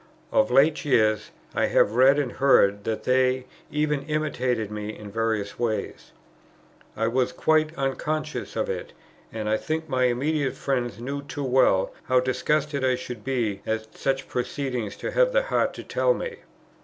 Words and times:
Of 0.31 0.49
late 0.49 0.83
years 0.83 1.29
I 1.53 1.67
have 1.67 1.91
read 1.93 2.17
and 2.17 2.31
heard 2.31 2.85
that 2.85 3.03
they 3.03 3.45
even 3.69 4.01
imitated 4.07 4.71
me 4.71 4.97
in 4.97 5.11
various 5.11 5.59
ways. 5.59 6.11
I 6.97 7.05
was 7.07 7.31
quite 7.31 7.77
unconscious 7.77 8.55
of 8.55 8.67
it, 8.67 8.93
and 9.31 9.47
I 9.47 9.57
think 9.57 9.87
my 9.87 10.05
immediate 10.05 10.55
friends 10.55 10.99
knew 10.99 11.21
too 11.21 11.43
well 11.43 11.93
how 12.05 12.19
disgusted 12.19 12.83
I 12.83 12.95
should 12.95 13.23
be 13.23 13.61
at 13.63 13.95
such 13.95 14.27
proceedings, 14.27 14.95
to 14.95 15.11
have 15.11 15.33
the 15.33 15.43
heart 15.43 15.71
to 15.75 15.83
tell 15.83 16.15
me. 16.15 16.37